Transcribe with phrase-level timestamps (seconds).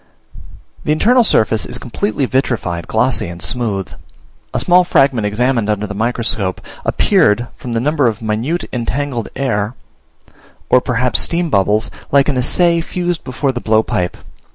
[0.83, 3.89] The internal surface is completely vitrified, glossy, and smooth.
[4.51, 9.75] A small fragment examined under the microscope appeared, from the number of minute entangled air
[10.71, 14.17] or perhaps steam bubbles, like an assay fused before the blowpipe.